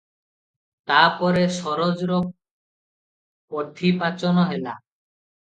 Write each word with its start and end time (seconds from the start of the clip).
ତା 0.91 1.01
ପରେ 1.19 1.43
ସରୋଜର 1.57 2.17
ପଥି 3.53 3.93
ପାଚନ 4.01 4.51
ହେଲା। 4.51 4.77